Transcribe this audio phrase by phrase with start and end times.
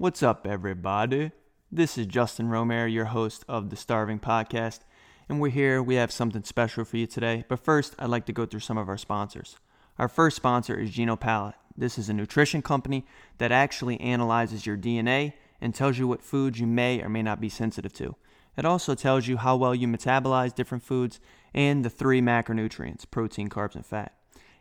[0.00, 1.30] What's up, everybody?
[1.70, 4.78] This is Justin Romero, your host of the Starving Podcast,
[5.28, 5.82] and we're here.
[5.82, 7.44] We have something special for you today.
[7.50, 9.56] But first, I'd like to go through some of our sponsors.
[9.98, 11.52] Our first sponsor is GenoPalate.
[11.76, 13.04] This is a nutrition company
[13.36, 17.38] that actually analyzes your DNA and tells you what foods you may or may not
[17.38, 18.16] be sensitive to.
[18.56, 21.20] It also tells you how well you metabolize different foods
[21.52, 24.14] and the three macronutrients protein, carbs, and fat.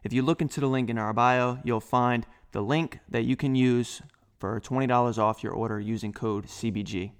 [0.03, 3.37] If you look into the link in our bio, you'll find the link that you
[3.37, 4.01] can use
[4.39, 7.11] for $20 off your order using code CBG.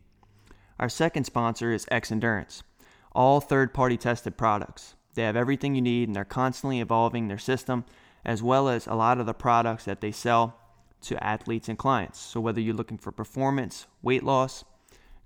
[0.80, 2.64] Our second sponsor is Xendurance,
[3.12, 4.96] all third party tested products.
[5.14, 7.84] They have everything you need and they're constantly evolving their system
[8.24, 10.56] as well as a lot of the products that they sell
[11.02, 12.20] to athletes and clients.
[12.20, 14.64] So, whether you're looking for performance, weight loss,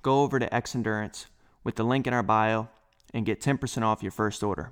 [0.01, 1.25] go over to Xendurance
[1.63, 2.69] with the link in our bio
[3.13, 4.71] and get 10% off your first order.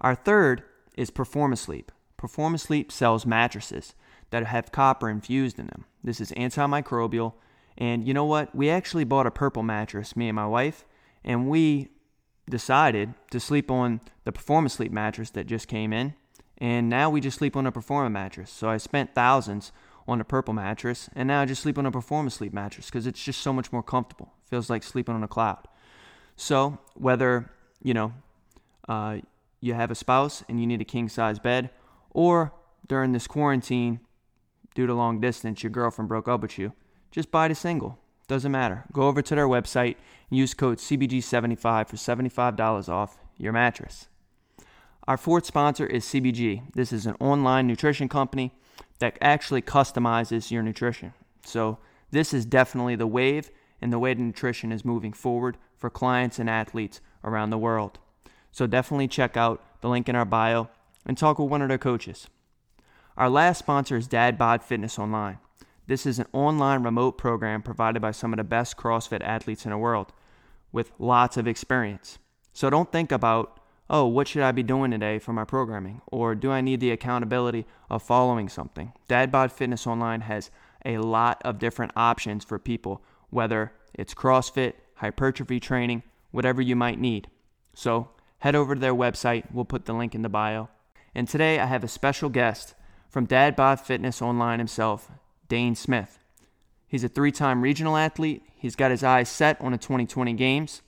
[0.00, 0.62] Our third
[0.96, 1.92] is Performance Sleep.
[2.16, 3.94] Performance Sleep sells mattresses
[4.30, 5.84] that have copper infused in them.
[6.02, 7.34] This is antimicrobial.
[7.76, 8.54] And you know what?
[8.54, 10.84] We actually bought a purple mattress, me and my wife,
[11.24, 11.88] and we
[12.48, 16.14] decided to sleep on the Performance Sleep mattress that just came in.
[16.58, 18.50] And now we just sleep on a Performance mattress.
[18.50, 19.72] So I spent thousands
[20.06, 23.06] on a purple mattress, and now I just sleep on a Performance Sleep mattress because
[23.06, 24.32] it's just so much more comfortable.
[24.46, 25.68] Feels like sleeping on a cloud.
[26.36, 27.50] So whether,
[27.82, 28.12] you know,
[28.88, 29.18] uh,
[29.60, 31.70] you have a spouse and you need a king size bed,
[32.10, 32.52] or
[32.88, 34.00] during this quarantine,
[34.80, 36.72] due to long distance, your girlfriend broke up with you,
[37.10, 37.98] just buy the single.
[38.28, 38.84] Doesn't matter.
[38.92, 39.96] Go over to their website
[40.30, 44.08] and use code CBG75 for $75 off your mattress.
[45.06, 46.72] Our fourth sponsor is CBG.
[46.72, 48.54] This is an online nutrition company
[49.00, 51.12] that actually customizes your nutrition.
[51.44, 51.76] So,
[52.10, 53.50] this is definitely the wave
[53.82, 57.98] and the way the nutrition is moving forward for clients and athletes around the world.
[58.50, 60.70] So, definitely check out the link in our bio
[61.04, 62.28] and talk with one of their coaches.
[63.20, 65.40] Our last sponsor is Dad Bod Fitness Online.
[65.86, 69.72] This is an online remote program provided by some of the best CrossFit athletes in
[69.72, 70.14] the world
[70.72, 72.18] with lots of experience.
[72.54, 73.60] So don't think about,
[73.90, 76.00] oh, what should I be doing today for my programming?
[76.06, 78.94] Or do I need the accountability of following something?
[79.06, 80.50] Dad Bod Fitness Online has
[80.86, 86.98] a lot of different options for people, whether it's CrossFit, hypertrophy training, whatever you might
[86.98, 87.28] need.
[87.74, 89.44] So head over to their website.
[89.52, 90.70] We'll put the link in the bio.
[91.14, 92.74] And today I have a special guest
[93.10, 95.10] from Dad Bod Fitness Online himself,
[95.48, 96.18] Dane Smith.
[96.86, 98.42] He's a three time regional athlete.
[98.56, 100.82] He's got his eyes set on the 2020 games.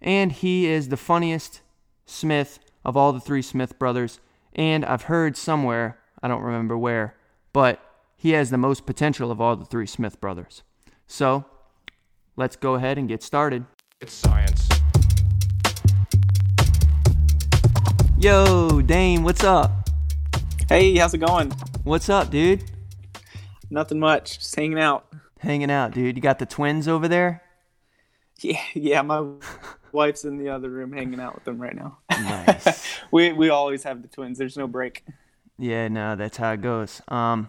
[0.00, 1.60] And he is the funniest
[2.06, 4.20] Smith of all the three Smith brothers.
[4.54, 7.14] And I've heard somewhere, I don't remember where,
[7.52, 7.80] but
[8.16, 10.62] he has the most potential of all the three Smith brothers.
[11.06, 11.44] So
[12.36, 13.64] let's go ahead and get started.
[14.00, 14.68] It's science.
[18.18, 19.77] Yo, Dane, what's up?
[20.68, 21.50] Hey, how's it going?
[21.84, 22.62] What's up, dude?
[23.70, 24.36] Nothing much.
[24.38, 25.06] Just hanging out.
[25.38, 26.14] Hanging out, dude.
[26.14, 27.42] You got the twins over there?
[28.40, 29.02] Yeah, yeah.
[29.02, 29.26] My
[29.92, 31.98] wife's in the other room hanging out with them right now.
[32.08, 32.86] Nice.
[33.10, 34.38] we we always have the twins.
[34.38, 35.04] There's no break.
[35.58, 37.02] Yeah, no, that's how it goes.
[37.08, 37.48] Um,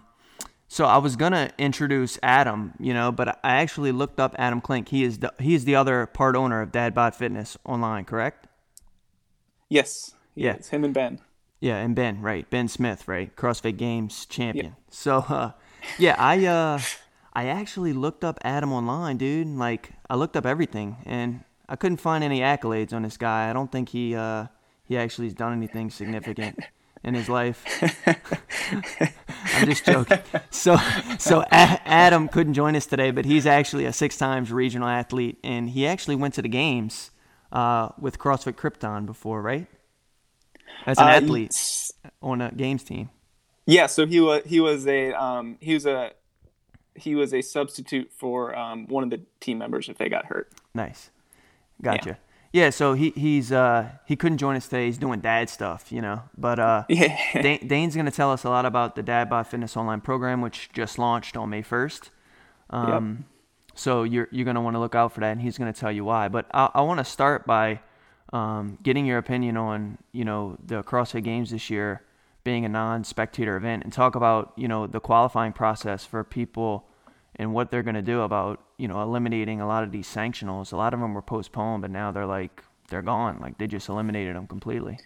[0.67, 4.89] so I was gonna introduce Adam, you know, but I actually looked up Adam Klink.
[4.89, 8.47] He is the he is the other part owner of Dad Bod Fitness online, correct?
[9.69, 10.15] Yes.
[10.33, 10.53] Yeah.
[10.53, 11.19] It's him and Ben.
[11.59, 12.49] Yeah, and Ben, right?
[12.49, 13.35] Ben Smith, right?
[13.35, 14.75] CrossFit Games champion.
[14.89, 15.51] So, uh,
[15.97, 16.79] yeah, I uh,
[17.33, 19.47] I actually looked up Adam online, dude.
[19.47, 23.49] Like, I looked up everything, and I couldn't find any accolades on this guy.
[23.49, 24.47] I don't think he uh,
[24.85, 26.59] he actually has done anything significant
[27.03, 27.65] in his life.
[29.55, 30.19] I'm just joking.
[30.51, 30.77] So,
[31.17, 35.37] so A- Adam couldn't join us today, but he's actually a six times regional athlete,
[35.43, 37.11] and he actually went to the games
[37.51, 39.67] uh, with CrossFit Krypton before, right?
[40.85, 41.55] As an Uh, athlete
[42.21, 43.09] on a games team.
[43.65, 43.87] Yeah.
[43.87, 46.11] So he was he was a um he was a
[46.95, 50.51] he was a substitute for um one of the team members if they got hurt.
[50.73, 51.11] Nice.
[51.81, 52.17] Gotcha.
[52.51, 54.87] Yeah, so he he's uh he couldn't join us today.
[54.87, 56.23] He's doing dad stuff, you know.
[56.35, 57.15] But uh Yeah.
[57.41, 60.41] Dane, Dane's going to tell us a lot about the Dad Bod Fitness online program
[60.41, 62.09] which just launched on May 1st.
[62.71, 63.25] Um
[63.75, 65.79] so you're you're going to want to look out for that and he's going to
[65.79, 66.27] tell you why.
[66.27, 67.81] But I I want to start by
[68.33, 72.01] um, getting your opinion on, you know, the CrossFit Games this year
[72.43, 76.85] being a non-spectator event and talk about, you know, the qualifying process for people
[77.35, 80.73] and what they're going to do about you know eliminating a lot of these sanctionals.
[80.73, 83.39] A lot of them were postponed, but now they're like they're gone.
[83.39, 84.99] Like they just eliminated them completely.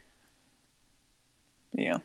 [1.74, 1.98] Yeah.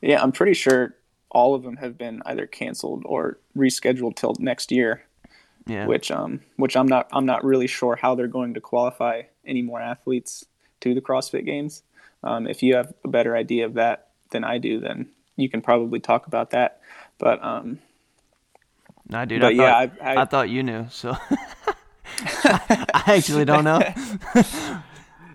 [0.00, 0.94] Yeah, I'm pretty sure
[1.30, 5.04] all of them have been either canceled or rescheduled till next year.
[5.66, 5.86] Yeah.
[5.86, 9.62] Which um which I'm not I'm not really sure how they're going to qualify any
[9.62, 10.44] more athletes
[10.80, 11.82] to the CrossFit Games.
[12.22, 15.60] Um, if you have a better idea of that than I do, then you can
[15.62, 16.80] probably talk about that.
[17.18, 17.78] But um,
[19.08, 19.40] Nah, dude.
[19.40, 20.86] But I yeah, thought, I- I- I thought you knew.
[20.90, 21.16] So
[22.18, 23.80] I actually don't know.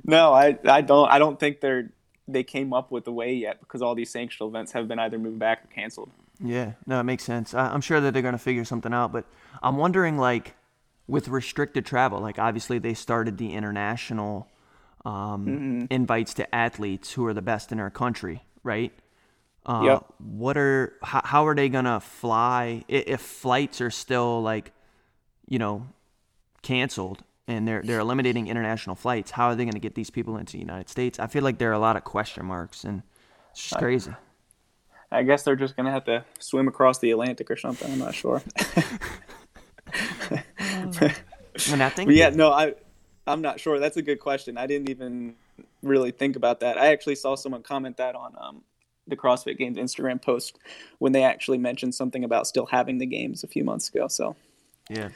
[0.03, 1.91] No, I I don't I don't think they're
[2.27, 5.19] they came up with the way yet because all these sanctional events have been either
[5.19, 6.09] moved back or canceled.
[6.43, 7.53] Yeah, no, it makes sense.
[7.53, 9.25] I, I'm sure that they're going to figure something out, but
[9.61, 10.55] I'm wondering, like,
[11.07, 14.47] with restricted travel, like, obviously they started the international
[15.05, 18.91] um, invites to athletes who are the best in our country, right?
[19.65, 20.05] Uh, Yep.
[20.17, 24.71] What are how, how are they gonna fly if flights are still like,
[25.47, 25.85] you know,
[26.63, 29.29] canceled and they're they're eliminating international flights?
[29.31, 31.19] How are they gonna get these people into the United States?
[31.19, 33.03] I feel like there are a lot of question marks, and
[33.51, 34.11] it's just crazy.
[34.11, 34.15] I
[35.23, 37.91] guess they're just gonna have to swim across the Atlantic or something.
[37.91, 38.41] I'm not sure.
[39.91, 42.75] I But yeah, no, I
[43.27, 43.79] I'm not sure.
[43.79, 44.57] That's a good question.
[44.57, 45.35] I didn't even
[45.83, 46.77] really think about that.
[46.77, 48.63] I actually saw someone comment that on um,
[49.07, 50.57] the CrossFit Games Instagram post
[50.99, 54.07] when they actually mentioned something about still having the games a few months ago.
[54.07, 54.35] So
[54.89, 55.09] yeah.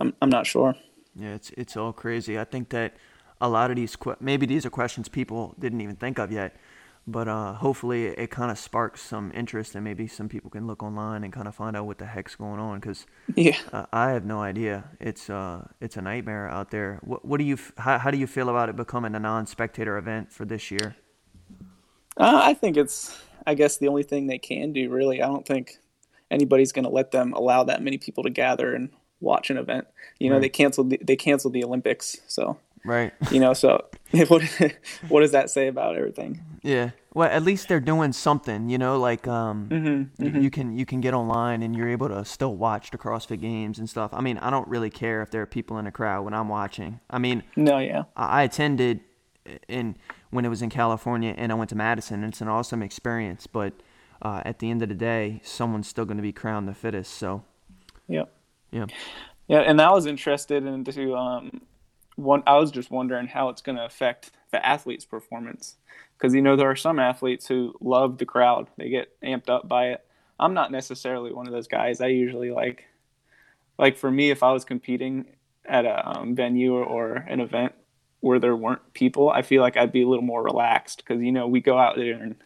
[0.00, 0.74] I'm I'm not sure.
[1.14, 2.38] Yeah, it's it's all crazy.
[2.38, 2.96] I think that
[3.40, 6.56] a lot of these maybe these are questions people didn't even think of yet,
[7.06, 10.82] but uh, hopefully it, kind of sparks some interest and maybe some people can look
[10.82, 13.56] online and kind of find out what the heck's going on because Yeah.
[13.72, 14.84] uh, I have no idea.
[15.00, 16.98] It's uh it's a nightmare out there.
[17.04, 19.96] What what do you f- how, how do you feel about it becoming a non-spectator
[19.96, 20.96] event for this year?
[22.16, 23.16] Uh, I think it's,
[23.46, 25.22] I guess, the only thing they can do, really.
[25.22, 25.76] I don't think
[26.30, 29.86] anybody's going to let them allow that many people to gather and watch an event.
[30.18, 30.42] You know, Right.
[30.42, 32.56] they canceled the, they canceled the Olympics, so
[32.86, 33.12] Right.
[33.30, 33.84] you know, so
[34.28, 34.42] what
[35.08, 36.40] what does that say about everything?
[36.62, 36.90] Yeah.
[37.14, 40.86] Well, at least they're doing something, you know, like um Mm-hmm, y- you can you
[40.86, 44.12] can get online and you're able to still watch the CrossFit games and stuff.
[44.14, 46.48] I mean, I don't really care if there are people in the crowd when I'm
[46.48, 47.00] watching.
[47.10, 49.00] I mean, No, yeah, I I attended
[49.68, 49.96] in
[50.30, 52.22] when it was in California and I went to Madison.
[52.22, 53.72] And it's an awesome experience, but
[54.22, 57.12] uh, at the end of the day, someone's still going to be crowned the fittest.
[57.14, 57.44] So,
[58.08, 58.24] yeah,
[58.72, 58.86] yeah.
[59.46, 59.58] yeah.
[59.60, 61.60] And I was interested into um,
[62.16, 62.42] one.
[62.46, 65.76] I was just wondering how it's going to affect the athlete's performance
[66.16, 69.68] because you know there are some athletes who love the crowd; they get amped up
[69.68, 70.04] by it.
[70.38, 72.00] I'm not necessarily one of those guys.
[72.00, 72.84] I usually like,
[73.78, 75.26] like for me, if I was competing
[75.64, 77.72] at a um, venue or, or an event
[78.20, 81.32] where there weren't people, I feel like I'd be a little more relaxed because you
[81.32, 82.36] know we go out there and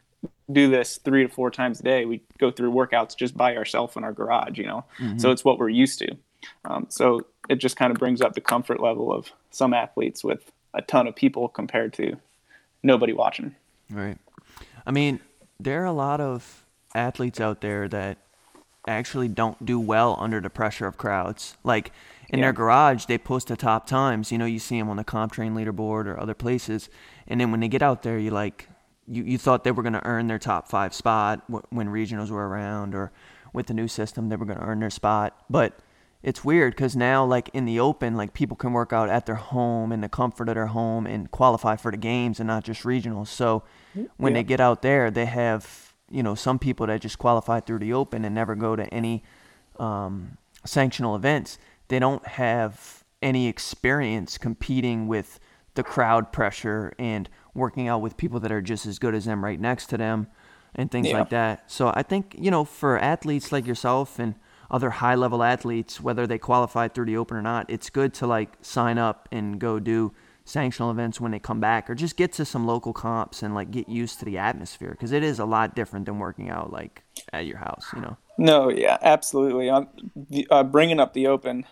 [0.53, 2.05] do this three to four times a day.
[2.05, 4.85] We go through workouts just by ourselves in our garage, you know.
[5.19, 6.17] So it's what we're used to.
[6.65, 10.53] Um, so it just kind of brings up the comfort level of some athletes with
[10.73, 12.17] a ton of people compared to
[12.83, 13.55] nobody watching.
[13.91, 14.17] Right.
[14.87, 15.21] I mean,
[15.59, 16.65] there are a lot of
[16.95, 18.19] athletes out there that
[18.87, 21.57] actually don't do well under the pressure of crowds.
[21.65, 21.93] Like
[22.31, 22.47] in Yeah.
[22.47, 24.31] their garage, they post the top times.
[24.33, 26.89] You know, you see them on the CompTrain leaderboard or other places,
[27.27, 28.69] and then when they get out there, you like
[29.07, 32.31] you, you thought they were going to earn their top five spot wh- when regionals
[32.31, 33.11] were around, or
[33.53, 35.37] with the new system, they were going to earn their spot.
[35.51, 35.77] But
[36.23, 39.37] it's weird because now, like in the open, like people can work out at their
[39.37, 42.83] home in the comfort of their home and qualify for the games and not just
[42.83, 43.29] regionals.
[43.29, 43.63] So
[44.17, 44.41] when Yeah.
[44.41, 47.93] they get out there, they have you know some people that just qualify through the
[47.93, 49.23] open and never go to any
[49.79, 50.37] um,
[50.67, 51.59] sanctional events.
[51.89, 55.41] They don't have any experience competing with
[55.75, 59.43] the crowd pressure and working out with people that are just as good as them
[59.45, 60.27] right next to them
[60.75, 61.19] and things Yeah.
[61.21, 61.71] like that.
[61.71, 64.35] So I think, you know, for athletes like yourself and
[64.71, 68.27] other high level athletes, whether they qualify through the open or not, it's good to
[68.27, 70.13] like sign up and go do
[70.47, 73.71] sanctional events when they come back or just get to some local comps and like
[73.71, 77.03] get used to the atmosphere because it is a lot different than working out like
[77.33, 78.17] at your house, you know.
[78.39, 79.69] No, yeah, absolutely.
[79.69, 81.67] Um, the, uh, bringing up the open,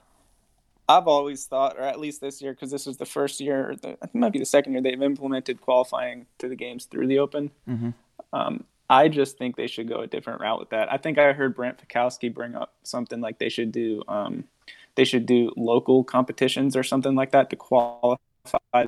[0.88, 3.76] I've always thought, or at least this year, because this was the first year, or
[3.76, 6.85] the, I think it might be the second year they've implemented qualifying to the games
[6.85, 7.50] through the open.
[7.69, 7.95] Mhm.
[8.33, 10.90] Um, I just think they should go a different route with that.
[10.92, 14.45] I think I heard Brent Fikowski bring up something like they should do, um,
[14.95, 18.16] they should do local competitions or something like that to qualify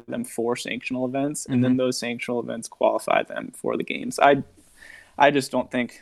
[0.09, 4.19] them for sanctional events, and then those sanctional events qualify them for the games.
[4.19, 4.43] I,
[5.19, 6.01] I just don't think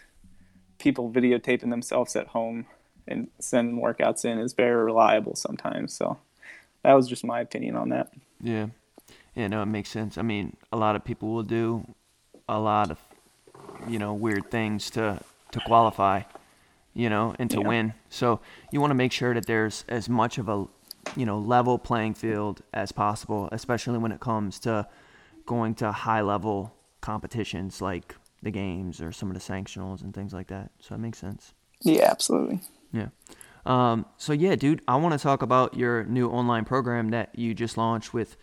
[0.78, 2.66] people videotaping themselves at home
[3.08, 5.92] and sending workouts in is very reliable sometimes.
[5.92, 6.18] So
[6.84, 8.12] that was just my opinion on that.
[8.40, 8.68] Yeah.
[9.34, 10.18] Yeah, no, it makes sense.
[10.18, 11.94] I mean, a lot of people will do
[12.48, 12.98] a lot of,
[13.88, 16.22] you know, weird things to to qualify,
[16.94, 17.68] you know, and to Yeah.
[17.68, 17.94] win.
[18.10, 18.40] So
[18.70, 20.66] you want to make sure that there's as much of a,
[21.16, 24.86] you know, level playing field as possible, especially when it comes to
[25.46, 30.32] going to high level competitions like the games or some of the sanctionals and things
[30.34, 30.70] like that.
[30.80, 31.54] So it makes sense.
[31.80, 32.60] Yeah, absolutely.
[32.92, 33.08] Yeah.
[33.64, 37.54] Um, so yeah, dude, I want to talk about your new online program that you
[37.54, 38.36] just launched with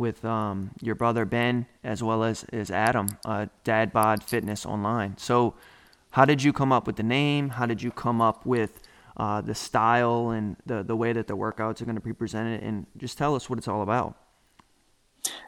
[0.00, 5.16] with um, your brother Ben as well as as Adam, uh, Dad Bod Fitness Online.
[5.18, 5.54] So,
[6.12, 7.50] how did you come up with the name?
[7.50, 8.80] How did you come up with
[9.18, 12.62] uh, the style and the the way that the workouts are going to be presented,
[12.62, 14.16] and just tell us what it's all about.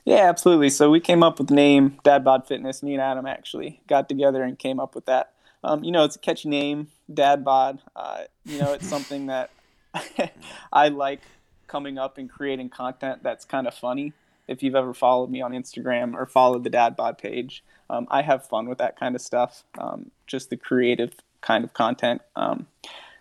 [0.05, 0.69] Yeah, absolutely.
[0.69, 2.83] So we came up with the name Dad Bod Fitness.
[2.83, 5.33] Me and Adam actually got together and came up with that.
[5.65, 7.81] Um, you know, it's a catchy name, Dad Bod.
[7.97, 9.51] Uh, you know, it's something that
[10.73, 11.23] I like
[11.69, 14.13] coming up and creating content that's kind of funny.
[14.53, 18.23] If you've ever followed me on Instagram or followed the Dad Bod page, um, I
[18.23, 19.65] have fun with that kind of stuff.
[19.79, 22.23] Um, just the creative kind of content.
[22.37, 22.67] Um,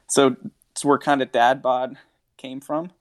[0.07, 0.35] so
[0.71, 1.97] it's where kind of Dad Bod
[2.37, 2.91] came from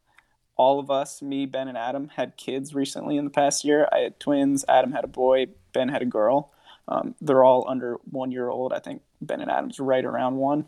[0.60, 3.88] all of us, me, Ben, and Adam, had kids recently in the past year.
[3.90, 4.62] I had twins.
[4.68, 5.46] Adam had a boy.
[5.72, 6.52] Ben had a girl.
[6.86, 8.74] Um, they're all under one year old.
[8.74, 10.66] I think Ben and Adam's right around one.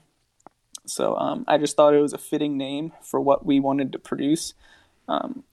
[0.87, 3.99] So um, I just thought it was a fitting name for what we wanted to
[3.99, 4.55] produce
[5.09, 5.45] um,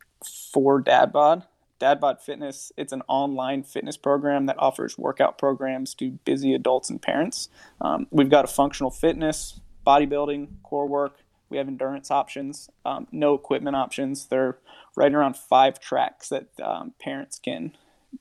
[0.54, 1.44] for DadBod.
[1.80, 7.02] DadBod Fitness, it's an online fitness program that offers workout programs to busy adults and
[7.02, 7.50] parents.
[7.80, 11.18] Um, we've got a functional fitness, bodybuilding, core work,
[11.50, 14.28] we have endurance options, um, no equipment options.
[14.28, 14.58] They're
[14.96, 17.76] right around five tracks that um, parents can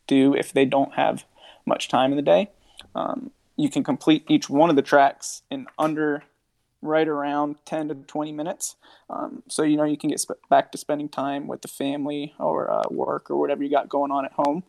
[0.06, 1.24] do if they don't have
[1.66, 2.50] much time in the day.
[2.94, 6.24] Um, you can complete each one of the tracks in under
[6.80, 8.76] right around 10 to 20 minutes.
[9.10, 12.34] Um, so, you know, you can get sp- back to spending time with the family
[12.38, 14.62] or uh, work or whatever you got going on at home.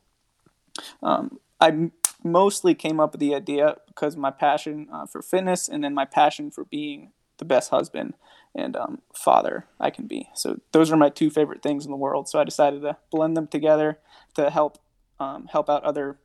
[1.03, 1.91] Um, I
[2.23, 6.05] mostly came up with the idea because my passion uh, for fitness and then my
[6.05, 8.13] passion for being the best husband
[8.55, 10.29] and um, father I can be.
[10.33, 12.27] So those are my two favorite things in the world.
[12.27, 13.99] So I decided to blend them together
[14.35, 14.79] to help
[15.19, 16.17] um, help out other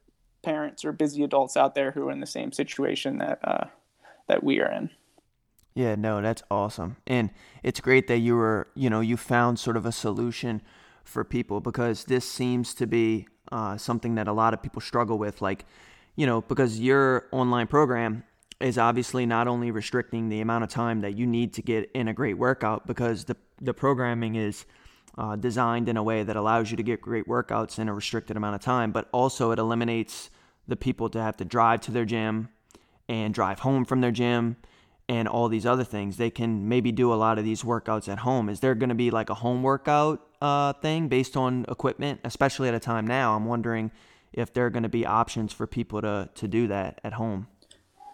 [0.42, 3.66] parents or busy adults out there who are in the same situation that uh,
[4.28, 4.90] that we are in.
[5.75, 7.31] Yeah, no, that's awesome, and
[7.64, 10.62] it's great that you were, you know, you found sort of a solution
[11.02, 15.19] for people because this seems to be uh, something that a lot of people struggle
[15.19, 15.64] with, like,
[16.14, 18.23] you know, because your online program
[18.61, 22.07] is obviously not only restricting the amount of time that you need to get in
[22.07, 24.66] a great workout because the the programming is
[25.19, 28.37] uh, designed in a way that allows you to get great workouts in a restricted
[28.37, 30.31] amount of time, but also it eliminates
[30.69, 32.49] the people to have to drive to their gym
[33.09, 34.57] and drive home from their gym
[35.08, 36.16] and all these other things.
[36.16, 38.49] They can maybe do a lot of these workouts at home.
[38.49, 42.68] Is there going to be like a home workout uh, thing based on equipment, especially
[42.68, 43.37] at a time now?
[43.37, 43.90] I'm wondering
[44.32, 47.46] if there are going to be options for people to to do that at home.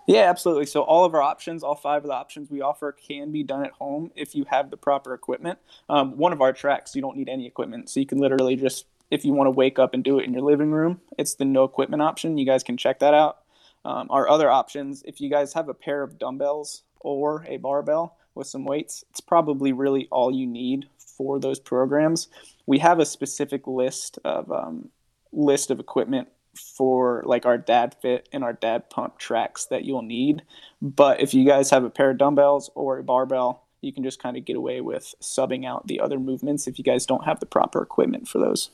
[0.06, 0.66] Yeah, absolutely.
[0.66, 3.64] So all of our options, all five of the options we offer, can be done
[3.64, 5.61] at home if you have the proper equipment.
[5.88, 8.87] Um, one of our tracks, you don't need any equipment, so you can literally just,
[9.12, 11.44] if you want to wake up and do it in your living room, it's the
[11.44, 12.38] no equipment option.
[12.38, 13.39] You guys can check that out.
[13.84, 18.16] Um, our other options, if you guys have a pair of dumbbells or a barbell
[18.34, 22.28] with some weights, it's probably really all you need for those programs.
[22.66, 24.90] We have a specific list of um,
[25.32, 30.02] list of equipment for like our dad fit and our dad pump tracks that you'll
[30.02, 30.42] need.
[30.82, 34.22] But if you guys have a pair of dumbbells or a barbell, you can just
[34.22, 37.40] kind of get away with subbing out the other movements if you guys don't have
[37.40, 38.70] the proper equipment for those.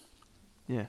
[0.67, 0.87] Yeah,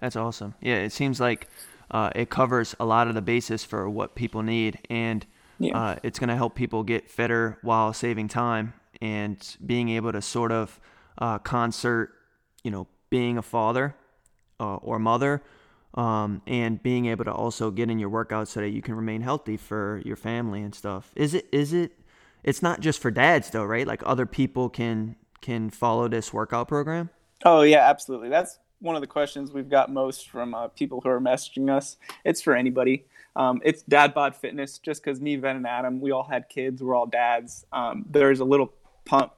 [0.00, 0.54] that's awesome.
[0.60, 1.48] Yeah, it seems like
[1.90, 5.26] uh, it covers a lot of the basis for what people need, and
[5.58, 5.76] yeah.
[5.76, 10.22] uh, it's going to help people get fitter while saving time and being able to
[10.22, 10.80] sort of
[11.18, 12.12] uh, concert,
[12.64, 13.94] you know, being a father
[14.58, 15.42] uh, or mother
[15.96, 19.22] um, and being able to also get in your workouts so that you can remain
[19.22, 21.10] healthy for your family and stuff.
[21.16, 21.92] Is it is it
[22.44, 23.86] it's not just for dads though, right?
[23.86, 27.10] Like other people can can follow this workout program?
[27.44, 28.28] Oh yeah, absolutely.
[28.28, 31.96] That's one of the questions we've got most from uh, people who are messaging us.
[32.24, 33.06] It's for anybody.
[33.34, 36.82] Um, it's dad bod fitness just because me, Ben, and Adam, we all had kids.
[36.82, 37.66] We're all dads.
[37.72, 38.72] Um, there's a little
[39.04, 39.32] pump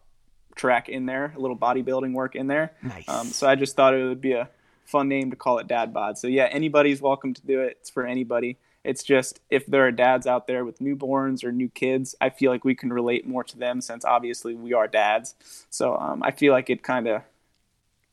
[0.55, 2.73] track in there, a little bodybuilding work in there.
[2.83, 3.09] Nice.
[3.09, 4.49] Um, so I just thought it would be a
[4.85, 6.19] fun name to call it dad bod.
[6.19, 7.79] So yeah, anybody's welcome to do it.
[7.81, 8.59] It's for anybody.
[8.85, 12.51] It's just if there are dads out there with newborns or new kids, I feel
[12.51, 15.35] like we can relate more to them since obviously we are dads.
[15.69, 17.23] So um, I feel like it kind of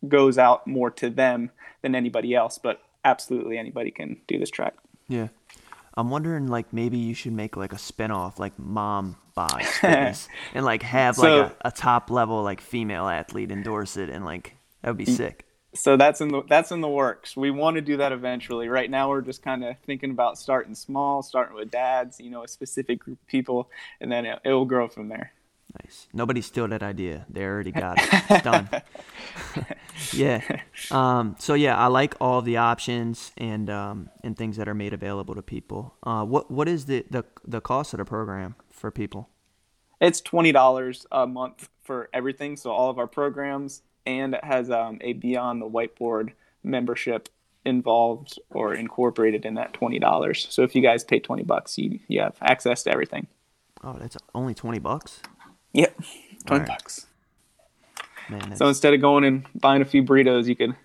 [0.07, 2.57] goes out more to them than anybody else.
[2.57, 4.75] But absolutely anybody can do this track.
[5.07, 5.27] Yeah.
[5.97, 10.83] I'm wondering like maybe you should make like a spinoff like mom fitness and like
[10.83, 14.89] have so, like a, a, top level like female athlete endorse it and like that
[14.89, 15.15] would be mm.
[15.15, 15.45] sick
[15.75, 17.35] so that's in the that's in the works.
[17.35, 18.69] We want to do that eventually.
[18.69, 22.43] Right now, we're just kind of thinking about starting small, starting with dads, you know,
[22.43, 23.69] a specific group of people,
[23.99, 25.33] and then it, it will grow from there.
[25.83, 26.07] Nice.
[26.13, 27.25] Nobody stole that idea.
[27.29, 28.09] They already got it.
[28.29, 28.69] It's done.
[30.13, 30.41] yeah.
[30.91, 34.93] Um, so yeah, I like all the options and um, and things that are made
[34.93, 35.95] available to people.
[36.03, 39.29] Uh, what what is the, the the cost of the program for people?
[39.99, 42.57] It's twenty dollars a month for everything.
[42.57, 47.29] So all of our programs, and it has um, a Beyond the Whiteboard membership
[47.65, 50.47] involved or incorporated in that twenty dollars.
[50.49, 53.27] So if you guys pay twenty bucks, you you have access to everything.
[53.83, 55.21] Oh, that's only twenty bucks.
[55.75, 56.01] Yep,
[56.45, 56.67] twenty right.
[56.67, 57.07] bucks.
[58.29, 60.75] Man, so instead of going and buying a few burritos, you could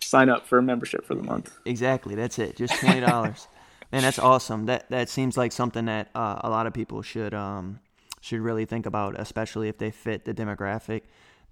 [0.00, 1.52] sign up for a membership for the month.
[1.66, 2.56] Exactly, that's it.
[2.56, 3.46] Just twenty dollars.
[3.92, 4.66] Man, that's awesome.
[4.66, 7.80] That that seems like something that uh, a lot of people should um,
[8.20, 11.02] should really think about, especially if they fit the demographic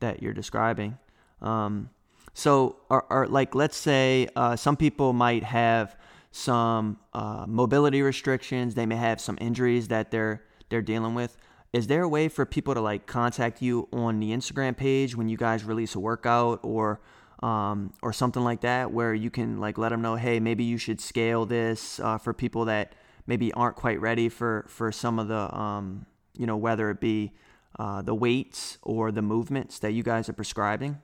[0.00, 0.98] that you're describing.
[1.42, 1.90] Um,
[2.34, 5.96] so, are, are, like, let's say uh, some people might have
[6.30, 8.74] some uh, mobility restrictions.
[8.76, 11.36] They may have some injuries that they're they're dealing with.
[11.72, 15.28] Is there a way for people to like contact you on the Instagram page when
[15.28, 17.00] you guys release a workout or
[17.40, 20.78] um, or something like that, where you can like let them know, hey, maybe you
[20.78, 22.94] should scale this uh, for people that
[23.26, 26.06] maybe aren't quite ready for for some of the um,
[26.36, 27.32] you know whether it be
[27.78, 30.98] uh, the weights or the movements that you guys are prescribing?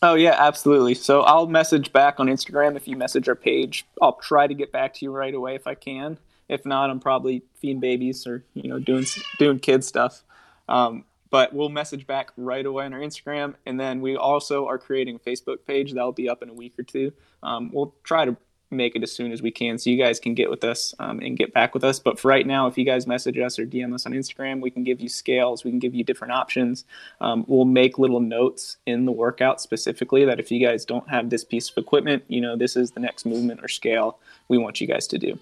[0.00, 0.94] Oh yeah, absolutely.
[0.94, 3.84] So I'll message back on Instagram if you message our page.
[4.00, 6.18] I'll try to get back to you right away if I can.
[6.48, 9.04] If not, I'm probably feeding babies or you know doing
[9.38, 10.22] doing kid stuff.
[10.68, 14.78] Um, but we'll message back right away on our Instagram, and then we also are
[14.78, 17.12] creating a Facebook page that'll be up in a week or two.
[17.42, 18.36] Um, we'll try to
[18.70, 21.20] make it as soon as we can so you guys can get with us um,
[21.20, 21.98] and get back with us.
[21.98, 24.70] But for right now, if you guys message us or DM us on Instagram, we
[24.70, 26.84] can give you scales, we can give you different options.
[27.20, 31.30] Um, we'll make little notes in the workout specifically that if you guys don't have
[31.30, 34.80] this piece of equipment, you know, this is the next movement or scale we want
[34.80, 35.38] you guys to do.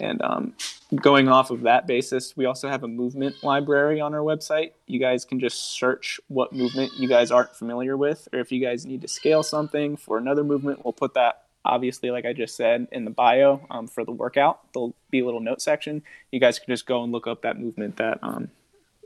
[0.00, 0.54] And um,
[0.96, 4.72] going off of that basis, we also have a movement library on our website.
[4.86, 8.60] You guys can just search what movement you guys aren't familiar with, or if you
[8.60, 12.56] guys need to scale something for another movement, we'll put that obviously, like I just
[12.56, 14.60] said in the bio um, for the workout.
[14.72, 16.02] There'll be a little note section.
[16.30, 18.50] You guys can just go and look up that movement that um,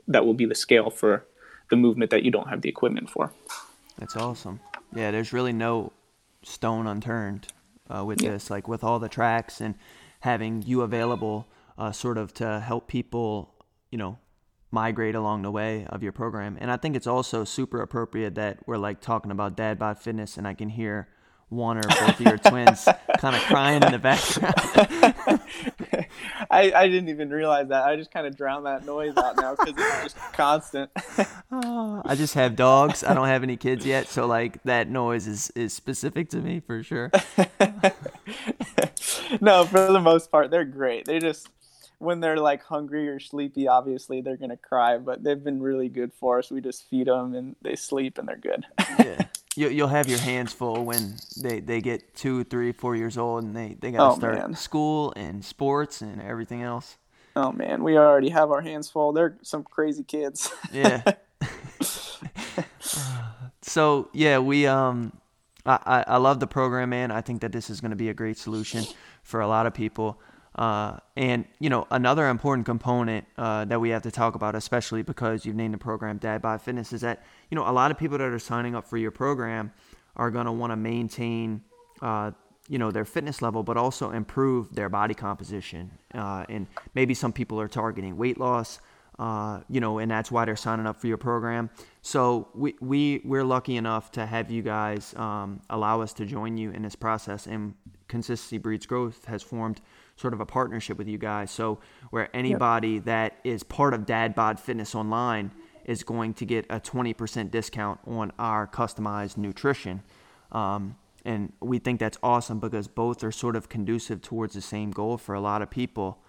[0.07, 1.25] that will be the scale for
[1.69, 3.31] the movement that you don't have the equipment for.
[3.97, 4.59] That's awesome.
[4.95, 5.91] Yeah, there's really no
[6.43, 7.47] stone unturned
[7.89, 8.31] uh, with yeah.
[8.31, 8.49] this.
[8.49, 9.75] Like with all the tracks and
[10.27, 13.55] having you available, uh, sort of to help people,
[13.91, 14.19] you know,
[14.71, 16.57] migrate along the way of your program.
[16.59, 20.37] And I think it's also super appropriate that we're like talking about dad bod fitness,
[20.37, 21.07] and I can hear
[21.49, 22.87] one or both of your twins
[23.19, 24.53] kind of crying in the background.
[26.49, 27.85] I, I didn't even realize that.
[27.85, 30.91] I just kind of drown that noise out now because it's just constant.
[31.51, 33.03] oh, I just have dogs.
[33.03, 36.59] I don't have any kids yet, so like that noise is is specific to me
[36.59, 37.11] for sure.
[39.41, 41.05] no, for the most part, they're great.
[41.05, 41.49] They just
[41.99, 46.11] when they're like hungry or sleepy, obviously they're gonna cry, but they've been really good
[46.13, 46.51] for us.
[46.51, 48.65] We just feed them and they sleep and they're good.
[48.99, 49.25] yeah
[49.57, 53.43] you, you'll have your hands full when they, they get two, three, four years old
[53.43, 54.55] and they, they got to oh, start man.
[54.55, 56.97] school and sports and everything else.
[57.35, 59.13] Oh man, we already have our hands full.
[59.13, 60.51] They're some crazy kids.
[60.71, 61.03] yeah.
[63.61, 65.11] so yeah, we um,
[65.65, 67.11] I, I love the program, man.
[67.11, 68.85] I think that this is going to be a great solution
[69.23, 70.19] for a lot of people.
[70.57, 75.03] Uh, and you know another important component uh, that we have to talk about, especially
[75.03, 77.97] because you've named the program Dad Bod Fitness, is that you know a lot of
[77.97, 79.71] people that are signing up for your program
[80.15, 81.61] are going to want to maintain
[82.01, 82.31] uh,
[82.67, 85.91] you know their fitness level, but also improve their body composition.
[86.13, 86.65] Uh, and
[86.95, 88.79] maybe some people are targeting weight loss.
[89.19, 91.69] Uh, you know, and that's why they're signing up for your program.
[92.01, 96.57] So we we we're lucky enough to have you guys um, allow us to join
[96.57, 97.73] you in this process, and
[98.07, 99.81] Consistency Breeds Growth has formed
[100.17, 101.51] sort of a partnership with you guys.
[101.51, 103.05] So where anybody yep.
[103.05, 105.51] that is part of Dad Bod Fitness Online
[105.85, 110.03] is going to get a 20% discount on our customized nutrition.
[110.51, 114.91] Um, and we think that's awesome because both are sort of conducive towards the same
[114.91, 116.19] goal for a lot of people.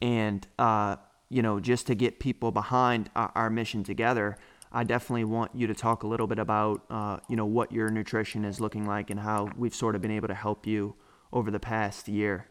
[0.00, 0.96] And, uh,
[1.28, 4.36] you know, just to get people behind our, our, mission together,
[4.72, 7.90] I definitely want you to talk a little bit about, uh, you know, what your
[7.90, 10.94] nutrition is looking like and how we've sort of been able to help you
[11.32, 12.48] over the past year.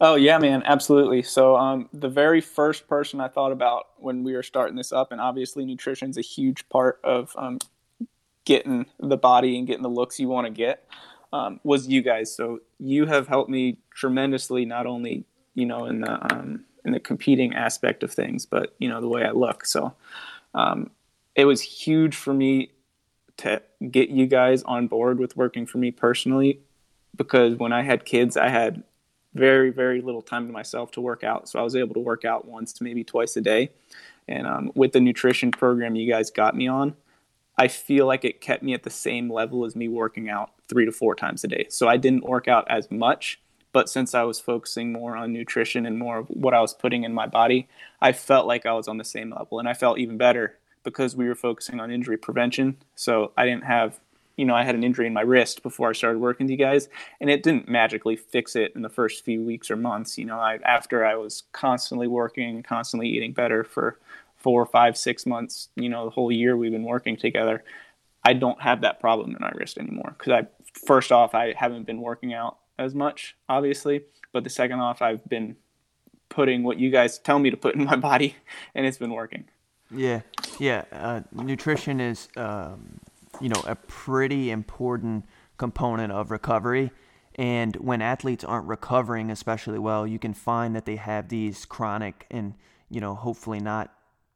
[0.00, 1.22] Oh yeah, man, absolutely.
[1.22, 5.12] So um, the very first person I thought about when we were starting this up,
[5.12, 7.58] and obviously nutrition is a huge part of um,
[8.44, 10.88] getting the body and getting the looks you want to get,
[11.32, 12.34] um, was you guys.
[12.34, 17.00] So you have helped me tremendously, not only you know in the um, in the
[17.00, 19.64] competing aspect of things, but you know the way I look.
[19.64, 19.94] So
[20.54, 20.90] um,
[21.36, 22.72] it was huge for me
[23.38, 26.60] to get you guys on board with working for me personally
[27.16, 28.82] because when I had kids, I had
[29.34, 31.48] very very little time to myself to work out.
[31.48, 33.70] So i was able to work out once to maybe twice a day.
[34.28, 36.94] And um, with the nutrition program you guys got me on
[37.58, 40.84] i feel like it kept me at the same level as me working out three
[40.86, 41.66] to four times a day.
[41.68, 43.40] So i didn't work out as much
[43.72, 47.04] but since i was focusing more on nutrition and more of what i was putting
[47.04, 47.68] in my body
[48.00, 49.58] i felt like i was on the same level.
[49.58, 52.76] And i felt even better because we were focusing on injury prevention.
[52.94, 53.98] So i didn't have
[54.36, 56.56] you know, I had an injury in my wrist before I started working with you
[56.56, 56.88] guys,
[57.20, 60.16] and it didn't magically fix it in the first few weeks or months.
[60.18, 63.98] You know, I, after I was constantly working, constantly eating better for
[64.36, 67.62] four, five, six months, you know, the whole year we've been working together,
[68.24, 70.14] I don't have that problem in my wrist anymore.
[70.18, 70.46] Because I,
[70.86, 75.24] first off, I haven't been working out as much, obviously, but the second off, I've
[75.28, 75.56] been
[76.28, 78.36] putting what you guys tell me to put in my body,
[78.74, 79.44] and it's been working.
[79.90, 80.22] Yeah,
[80.58, 80.84] yeah.
[80.90, 82.98] Uh, nutrition is, um,
[83.40, 85.24] you know, a pretty important
[85.56, 86.90] component of recovery.
[87.36, 92.26] And when athletes aren't recovering especially well, you can find that they have these chronic
[92.30, 92.54] and,
[92.90, 93.92] you know, hopefully not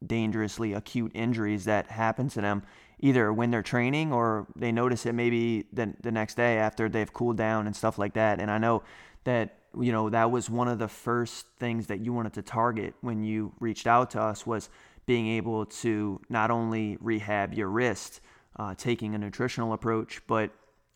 [0.06, 2.62] dangerously acute injuries that happen to them
[2.98, 7.12] either when they're training or they notice it maybe the, the next day after they've
[7.12, 8.40] cooled down and stuff like that.
[8.40, 8.82] And I know
[9.24, 12.94] that, you know, that was one of the first things that you wanted to target
[13.02, 14.70] when you reached out to us was
[15.04, 18.20] being able to not only rehab your wrist,
[18.58, 20.50] uh, taking a nutritional approach, but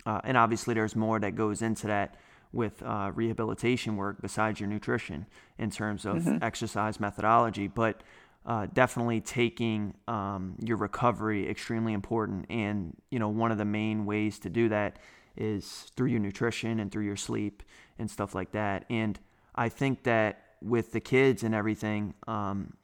[0.07, 2.16] uh, and obviously, there's more that goes into that
[2.53, 5.27] with uh, rehabilitation work besides your nutrition
[5.59, 6.42] in terms of mm-hmm.
[6.42, 7.68] exercise methodology.
[7.68, 8.03] But
[8.46, 12.46] uh, definitely taking um, your recovery extremely important.
[12.49, 14.99] And you know, one of the main ways to do that
[15.37, 17.62] is through your nutrition and through your sleep
[17.99, 18.85] and stuff like that.
[18.90, 19.18] And
[19.55, 22.75] I think that with the kids and everything, um,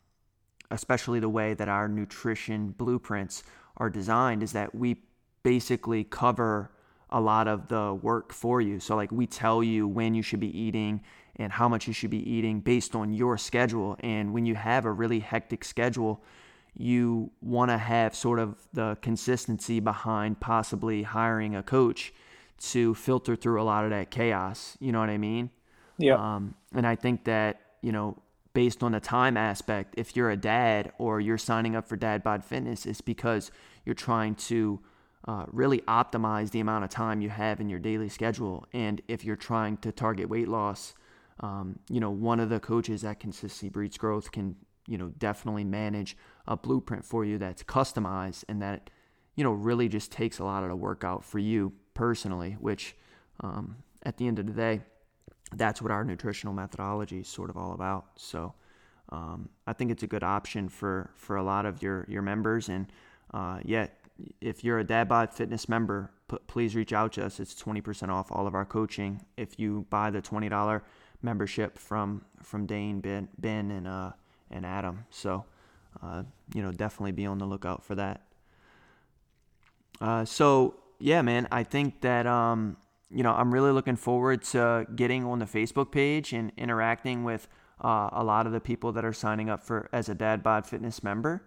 [0.71, 3.43] especially the way that our nutrition blueprints
[3.77, 4.97] are designed, is that we
[5.43, 6.71] basically cover
[7.11, 8.81] a lot of the work for you.
[8.81, 11.03] So, like, we tell you when you should be eating
[11.37, 13.97] and how much you should be eating based on your schedule.
[14.01, 16.23] And when you have a really hectic schedule,
[16.75, 22.13] you want to have sort of the consistency behind possibly hiring a coach
[22.59, 24.77] to filter through a lot of that chaos.
[24.81, 25.51] You know what I mean?
[25.99, 26.15] Yeah.
[26.15, 28.17] Um, and I think that, you know,
[28.57, 32.23] based on the time aspect, if you're a dad or you're signing up for Dad
[32.23, 33.51] Bod Fitness, it's because
[33.85, 34.81] you're trying to
[35.29, 38.65] uh, really optimize the amount of time you have in your daily schedule.
[38.73, 40.95] And if you're trying to target weight loss,
[41.41, 44.57] um, you know, one of the coaches at Consistency Breeds Growth can,
[44.89, 46.17] you know, definitely manage
[46.49, 48.89] a blueprint for you that's customized and that,
[49.35, 52.97] you know, really just takes a lot of the workout for you personally, which
[53.41, 54.81] um, at the end of the day,
[55.55, 58.07] that's what our nutritional methodology is sort of all about.
[58.17, 58.55] So
[59.11, 62.69] um, I think it's a good option for, for a lot of your, your members.
[62.69, 62.87] And
[63.33, 63.87] uh, yeah,
[64.41, 67.39] if you're a Dad Fitness member, p- please reach out to us.
[67.39, 70.83] It's 20% off all of our coaching if you buy the $20
[71.23, 74.11] membership from from Dane, Ben, Ben and uh,
[74.51, 75.05] and Adam.
[75.11, 75.45] So,
[76.03, 76.23] uh,
[76.55, 78.23] you know, definitely be on the lookout for that.
[80.01, 82.77] Uh, so yeah, man, I think that um,
[83.11, 87.49] you know I'm really looking forward to getting on the Facebook page and interacting with
[87.83, 90.67] uh, a lot of the people that are signing up for as a Dad Bod
[90.67, 91.43] Fitness member,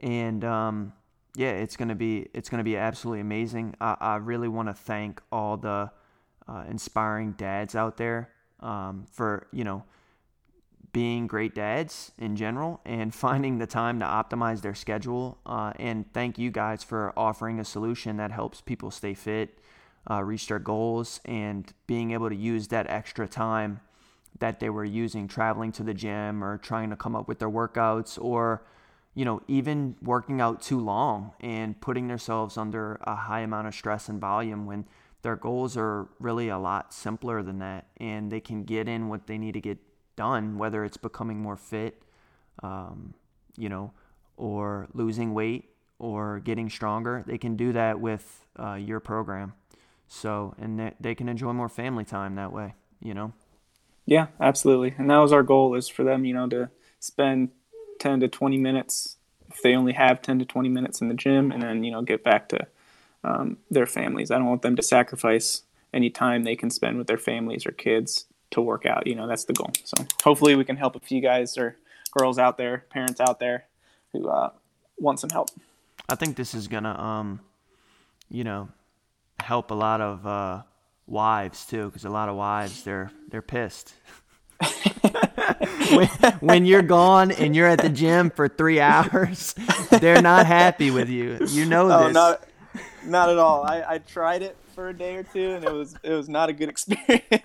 [0.00, 0.92] and um,
[1.34, 3.74] yeah, it's gonna be it's gonna be absolutely amazing.
[3.80, 5.90] I, I really want to thank all the
[6.48, 9.84] uh, inspiring dads out there um, for you know
[10.92, 15.38] being great dads in general and finding the time to optimize their schedule.
[15.46, 19.58] Uh, and thank you guys for offering a solution that helps people stay fit,
[20.10, 23.80] uh, reach their goals, and being able to use that extra time
[24.38, 27.50] that they were using traveling to the gym or trying to come up with their
[27.50, 28.64] workouts or
[29.14, 33.74] you know, even working out too long and putting themselves under a high amount of
[33.74, 34.86] stress and volume when
[35.22, 39.26] their goals are really a lot simpler than that and they can get in what
[39.26, 39.78] they need to get
[40.16, 42.02] done, whether it's becoming more fit,
[42.62, 43.14] um,
[43.56, 43.92] you know,
[44.36, 47.22] or losing weight or getting stronger.
[47.26, 49.52] They can do that with uh, your program.
[50.12, 53.32] So, and they, they can enjoy more family time that way, you know?
[54.04, 54.94] Yeah, absolutely.
[54.98, 56.68] And that was our goal is for them, you know, to
[57.00, 57.48] spend
[57.98, 59.16] 10 to 20 minutes
[59.50, 62.02] if they only have 10 to 20 minutes in the gym and then you know
[62.02, 62.66] get back to
[63.22, 67.06] um, their families i don't want them to sacrifice any time they can spend with
[67.06, 70.64] their families or kids to work out you know that's the goal so hopefully we
[70.64, 71.76] can help a few guys or
[72.16, 73.66] girls out there parents out there
[74.12, 74.50] who uh,
[74.98, 75.50] want some help
[76.08, 77.40] i think this is gonna um
[78.30, 78.68] you know
[79.42, 80.62] help a lot of uh,
[81.06, 83.94] wives too because a lot of wives they're they're pissed
[85.90, 86.08] when,
[86.40, 89.54] when, you're gone and you're at the gym for three hours,
[89.90, 91.38] they're not happy with you.
[91.48, 92.14] You know oh, this.
[92.14, 92.44] Not,
[93.04, 93.64] not at all.
[93.64, 96.48] I, I tried it for a day or two, and it was it was not
[96.48, 97.42] a good experience.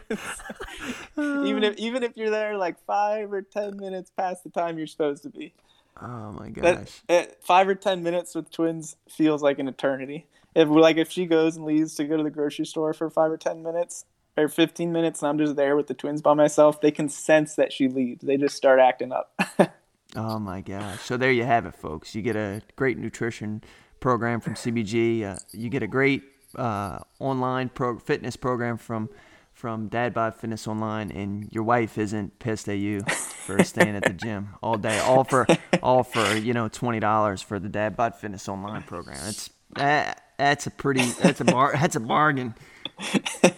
[1.17, 4.87] even if even if you're there like five or ten minutes past the time you're
[4.87, 5.53] supposed to be.
[5.99, 7.01] Oh my gosh!
[7.07, 10.27] That, five or ten minutes with twins feels like an eternity.
[10.57, 13.31] If like if she goes and leaves to go to the grocery store for five
[13.31, 14.05] or ten minutes,
[14.37, 17.55] or 15 minutes and I'm just there with the twins by myself, they can sense
[17.55, 18.21] that she leaves.
[18.23, 19.39] They just start acting up.
[20.15, 21.01] oh my gosh.
[21.01, 22.13] So there you have it, folks.
[22.13, 23.63] You get a great nutrition
[23.99, 25.23] program from CBG.
[25.23, 26.23] Uh, you get a great
[26.55, 29.09] uh, online pro- fitness program from
[29.53, 34.03] from Dad Bod Fitness Online, and your wife isn't pissed at you for staying at
[34.03, 35.47] the gym all day, all for
[35.81, 39.17] all for you know twenty dollars for the Dad Bod Fitness Online program.
[39.27, 42.55] It's that that's a pretty that's a bar that's a bargain.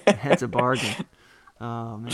[0.06, 0.96] That's a bargain.
[1.62, 2.13] Oh man.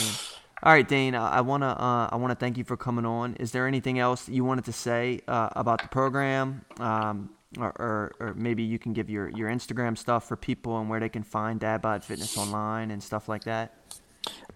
[0.64, 1.16] All right, Dane.
[1.16, 3.36] I wanna uh, I wanna thank you for coming on.
[3.36, 6.66] Is there anything else you wanted to say uh, about the program?
[6.80, 10.90] Um, or, or, or, maybe you can give your, your Instagram stuff for people and
[10.90, 13.74] where they can find Dad Bod Fitness online and stuff like that.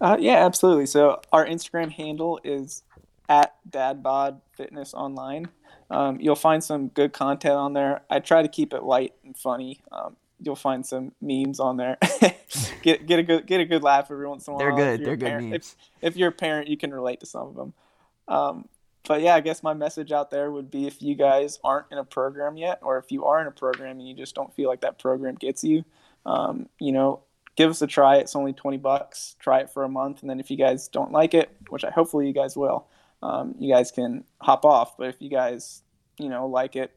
[0.00, 0.86] Uh, yeah, absolutely.
[0.86, 2.82] So our Instagram handle is
[3.28, 5.48] at Dad Bod Fitness Online.
[5.90, 8.02] Um, you'll find some good content on there.
[8.08, 9.80] I try to keep it light and funny.
[9.90, 11.98] Um, you'll find some memes on there.
[12.82, 14.58] get get a good get a good laugh every once in a while.
[14.60, 15.04] They're good.
[15.04, 15.76] They're good parent, memes.
[16.00, 17.74] If, if, you're a parent, you can relate to some of them.
[18.28, 18.68] Um,
[19.06, 21.98] but yeah, I guess my message out there would be if you guys aren't in
[21.98, 24.68] a program yet, or if you are in a program and you just don't feel
[24.68, 25.84] like that program gets you,
[26.26, 27.20] um, you know,
[27.56, 28.16] give us a try.
[28.16, 29.36] It's only 20 bucks.
[29.38, 30.20] Try it for a month.
[30.20, 32.86] And then if you guys don't like it, which I hopefully you guys will,
[33.22, 34.96] um, you guys can hop off.
[34.96, 35.82] But if you guys,
[36.18, 36.92] you know, like it,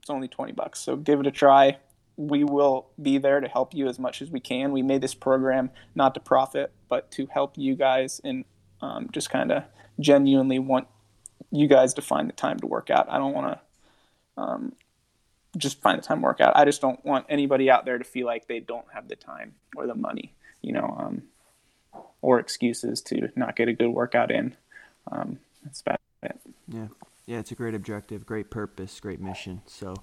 [0.00, 0.80] it's only 20 bucks.
[0.80, 1.78] So give it a try.
[2.16, 4.72] We will be there to help you as much as we can.
[4.72, 8.44] We made this program not to profit, but to help you guys and
[8.82, 9.64] um, just kind of
[9.98, 10.86] genuinely want
[11.50, 13.10] you guys to find the time to work out.
[13.10, 14.72] I don't want to um,
[15.56, 16.56] just find the time to work out.
[16.56, 19.54] I just don't want anybody out there to feel like they don't have the time
[19.76, 21.22] or the money, you know, um,
[22.22, 24.56] or excuses to not get a good workout in.
[25.10, 26.40] Um, that's about it.
[26.68, 26.88] Yeah.
[27.26, 29.62] Yeah, it's a great objective, great purpose, great mission.
[29.66, 29.94] So,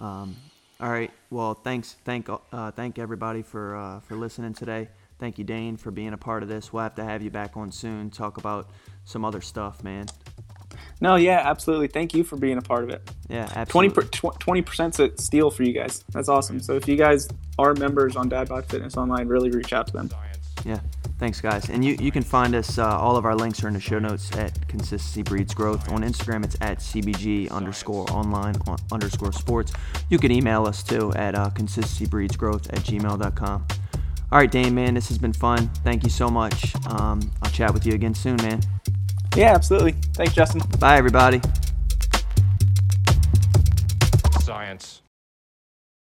[0.00, 0.34] um,
[0.80, 1.12] all right.
[1.30, 1.94] Well, thanks.
[2.04, 4.88] Thank uh, thank everybody for uh, for listening today.
[5.20, 6.72] Thank you, Dane, for being a part of this.
[6.72, 8.10] We'll have to have you back on soon.
[8.10, 8.68] Talk about
[9.04, 10.06] some other stuff, man.
[11.00, 11.86] No, yeah, absolutely.
[11.86, 13.08] Thank you for being a part of it.
[13.28, 14.08] Yeah, absolutely.
[14.10, 16.04] 20 percent a steal for you guys.
[16.10, 16.58] That's awesome.
[16.58, 17.28] So if you guys
[17.60, 20.10] are members on Dad Bod Fitness Online, really reach out to them.
[21.22, 21.70] Thanks guys.
[21.70, 22.78] And you, you can find us.
[22.78, 26.02] Uh, all of our links are in the show notes at Consistency Breeds Growth on
[26.02, 26.44] Instagram.
[26.44, 28.56] It's at cbg underscore online
[28.90, 29.72] underscore sports.
[30.10, 33.66] You can email us too at uh, consistencybreedsgrowth at gmail.com.
[34.32, 35.70] All right, Dane, man, this has been fun.
[35.84, 36.74] Thank you so much.
[36.88, 38.60] Um, I'll chat with you again soon, man.
[39.36, 39.92] Yeah, absolutely.
[40.14, 40.60] Thanks, Justin.
[40.80, 41.40] Bye, everybody.